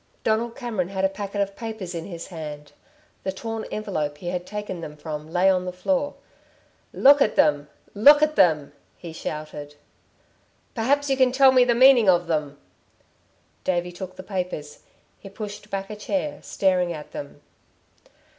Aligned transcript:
Donald 0.23 0.55
Cameron 0.55 0.87
had 0.87 1.05
a 1.05 1.09
packet 1.09 1.41
of 1.41 1.55
papers 1.55 1.93
in 1.93 2.05
his 2.05 2.29
hand. 2.29 2.71
The 3.21 3.31
torn 3.31 3.65
envelope 3.65 4.17
he 4.17 4.29
had 4.29 4.47
taken 4.47 4.81
them 4.81 4.97
from 4.97 5.31
lay 5.31 5.47
on 5.47 5.65
the 5.65 5.71
floor. 5.71 6.15
"Look 6.91 7.21
at 7.21 7.35
them... 7.35 7.67
look 7.93 8.23
at 8.23 8.35
them!" 8.35 8.73
he 8.97 9.13
shouted. 9.13 9.75
"Perhaps 10.73 11.11
you 11.11 11.17
can 11.17 11.31
tell 11.31 11.51
me 11.51 11.63
the 11.65 11.75
meaning 11.75 12.09
of 12.09 12.25
them." 12.25 12.57
David 13.63 13.95
took 13.95 14.15
the 14.15 14.23
papers. 14.23 14.79
He 15.19 15.29
pushed 15.29 15.69
back 15.69 15.91
a 15.91 15.95
chair, 15.95 16.39
staring 16.41 16.91
at 16.91 17.11
them. 17.11 17.41